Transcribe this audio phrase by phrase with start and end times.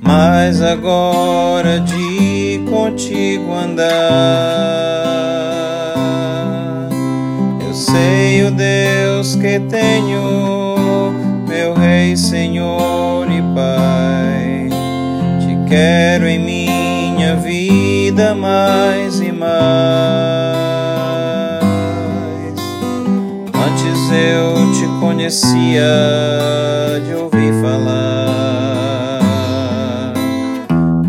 [0.00, 3.84] mas agora de contigo andar,
[7.94, 11.12] sei o Deus que tenho,
[11.46, 14.68] meu Rei, Senhor e Pai,
[15.40, 19.94] te quero em minha vida mais e mais.
[24.14, 25.82] eu te conhecia
[27.04, 29.20] de ouvir falar,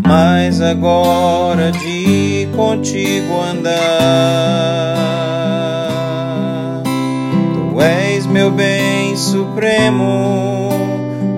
[0.04, 5.05] mas agora de contigo andar,
[8.46, 10.70] meu bem supremo,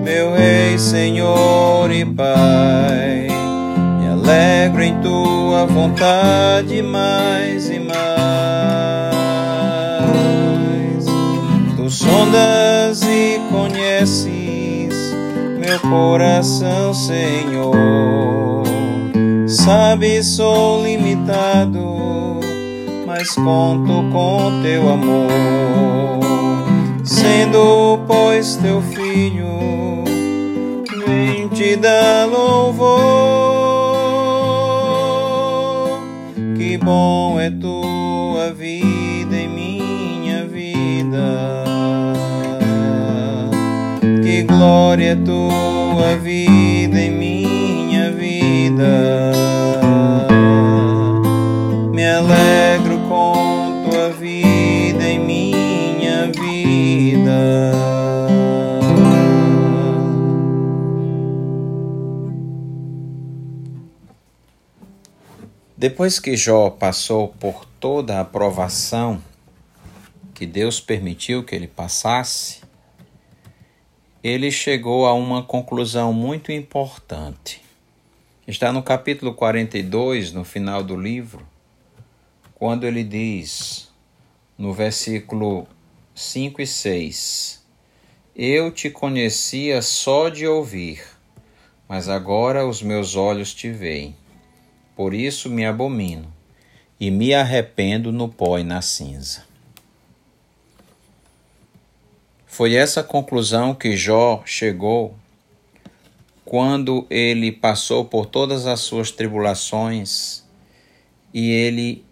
[0.03, 3.27] meu Rei, Senhor e Pai.
[3.99, 7.97] Me alegro em tua vontade mais e mais
[11.89, 14.93] sondas e conheces
[15.59, 18.63] meu coração, Senhor.
[19.47, 22.39] Sabes, sou limitado,
[23.07, 26.28] mas conto com teu amor.
[27.09, 30.03] Sendo, pois, teu filho,
[31.07, 32.99] vem te dar louvor.
[36.55, 41.69] Que bom é tua vida em minha vida
[44.43, 49.18] glória tua vida em minha vida.
[65.79, 69.23] Depois que Jó passou por toda a provação
[70.33, 72.59] que Deus permitiu que ele passasse,
[74.21, 77.61] ele chegou a uma conclusão muito importante.
[78.45, 81.47] Está no capítulo 42, no final do livro,
[82.55, 83.89] quando ele diz,
[84.57, 85.65] no versículo
[86.13, 87.65] 5 e 6:
[88.35, 91.01] Eu te conhecia só de ouvir,
[91.87, 94.13] mas agora os meus olhos te veem.
[94.99, 96.27] Por isso me abomino
[96.99, 99.45] e me arrependo no pó e na cinza.
[102.45, 105.15] Foi essa conclusão que Jó chegou
[106.43, 110.43] quando ele passou por todas as suas tribulações
[111.33, 112.03] e ele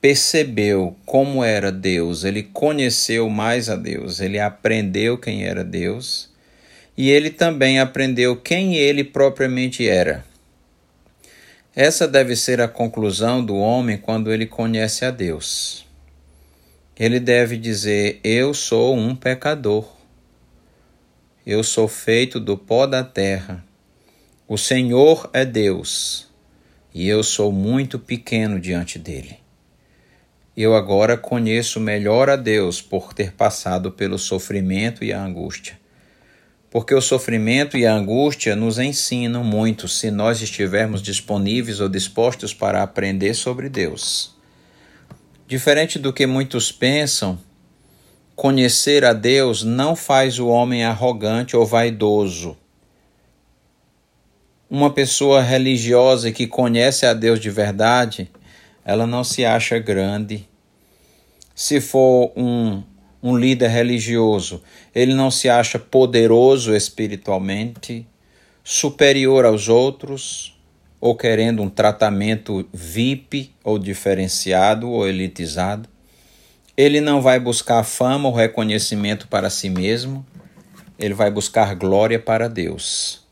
[0.00, 6.30] percebeu como era Deus, ele conheceu mais a Deus, ele aprendeu quem era Deus
[6.96, 10.24] e ele também aprendeu quem ele propriamente era.
[11.76, 15.84] Essa deve ser a conclusão do homem quando ele conhece a Deus
[16.96, 19.92] ele deve dizer: Eu sou um pecador.
[21.44, 23.64] Eu sou feito do pó da terra.
[24.46, 26.28] O Senhor é Deus
[26.94, 29.38] e eu sou muito pequeno diante dele.
[30.56, 35.78] Eu agora conheço melhor a Deus por ter passado pelo sofrimento e a angústia.
[36.74, 42.52] Porque o sofrimento e a angústia nos ensinam muito se nós estivermos disponíveis ou dispostos
[42.52, 44.34] para aprender sobre Deus.
[45.46, 47.38] Diferente do que muitos pensam,
[48.34, 52.56] conhecer a Deus não faz o homem arrogante ou vaidoso.
[54.68, 58.28] Uma pessoa religiosa que conhece a Deus de verdade,
[58.84, 60.48] ela não se acha grande.
[61.54, 62.82] Se for um,
[63.24, 64.62] um líder religioso,
[64.94, 68.06] ele não se acha poderoso espiritualmente,
[68.62, 70.54] superior aos outros,
[71.00, 75.88] ou querendo um tratamento VIP ou diferenciado ou elitizado.
[76.76, 80.24] Ele não vai buscar fama ou reconhecimento para si mesmo,
[80.98, 83.24] ele vai buscar glória para Deus.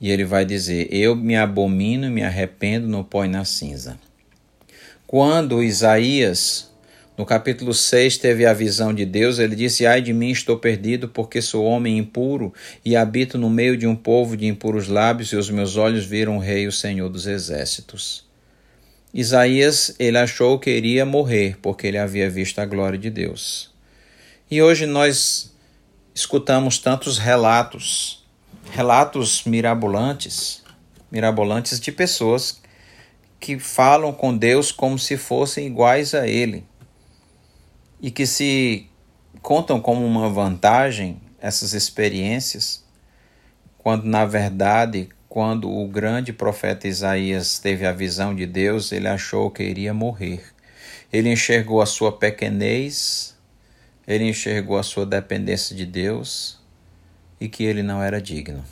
[0.00, 3.98] E ele vai dizer: Eu me abomino me arrependo no pó e na cinza.
[5.08, 6.71] Quando Isaías
[7.16, 11.08] no capítulo 6 teve a visão de Deus, ele disse: Ai de mim, estou perdido,
[11.08, 15.36] porque sou homem impuro e habito no meio de um povo de impuros lábios, e
[15.36, 18.26] os meus olhos viram o Rei, o Senhor dos Exércitos.
[19.12, 23.70] Isaías, ele achou que iria morrer, porque ele havia visto a glória de Deus.
[24.50, 25.54] E hoje nós
[26.14, 28.24] escutamos tantos relatos,
[28.70, 30.62] relatos mirabolantes,
[31.10, 32.62] mirabolantes de pessoas
[33.38, 36.64] que falam com Deus como se fossem iguais a ele
[38.02, 38.90] e que se
[39.40, 42.84] contam como uma vantagem essas experiências,
[43.78, 49.50] quando na verdade, quando o grande profeta Isaías teve a visão de Deus, ele achou
[49.50, 50.42] que iria morrer.
[51.12, 53.36] Ele enxergou a sua pequenez,
[54.06, 56.58] ele enxergou a sua dependência de Deus
[57.40, 58.64] e que ele não era digno.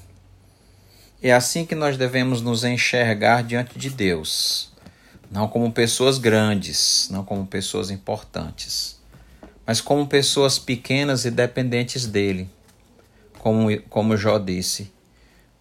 [1.22, 4.72] É assim que nós devemos nos enxergar diante de Deus,
[5.30, 8.99] não como pessoas grandes, não como pessoas importantes,
[9.66, 12.48] mas como pessoas pequenas e dependentes dele,
[13.38, 14.92] como, como Jó disse.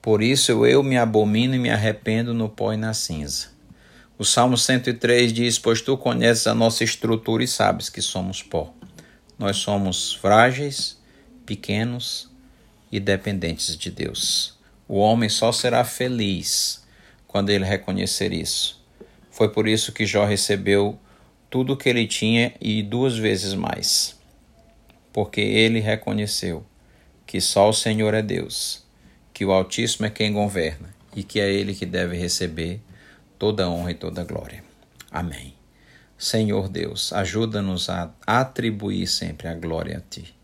[0.01, 3.49] Por isso eu me abomino e me arrependo no pó e na cinza.
[4.17, 8.73] O Salmo 103 diz: Pois tu conheces a nossa estrutura e sabes que somos pó.
[9.37, 10.97] Nós somos frágeis,
[11.45, 12.29] pequenos
[12.91, 14.57] e dependentes de Deus.
[14.87, 16.83] O homem só será feliz
[17.27, 18.83] quando ele reconhecer isso.
[19.31, 20.99] Foi por isso que Jó recebeu
[21.49, 24.17] tudo o que ele tinha e duas vezes mais.
[25.11, 26.65] Porque ele reconheceu
[27.25, 28.83] que só o Senhor é Deus,
[29.33, 32.81] que o Altíssimo é quem governa e que é ele que deve receber
[33.37, 34.63] toda a honra e toda a glória.
[35.11, 35.53] Amém.
[36.17, 40.35] Senhor Deus, ajuda-nos a atribuir sempre a glória a Ti.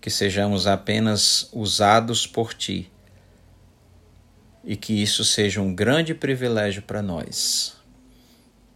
[0.00, 2.90] Que sejamos apenas usados por Ti
[4.64, 7.77] e que isso seja um grande privilégio para nós.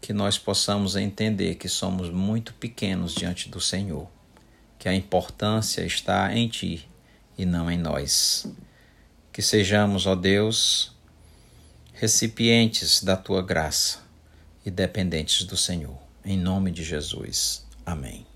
[0.03, 4.07] Que nós possamos entender que somos muito pequenos diante do Senhor,
[4.79, 6.87] que a importância está em Ti
[7.39, 8.47] e não em nós.
[9.33, 10.93] Que sejamos, ó Deus,
[11.95, 14.01] recipientes da Tua graça
[14.67, 15.97] e dependentes do Senhor.
[16.25, 17.65] Em nome de Jesus.
[17.87, 18.32] Amém.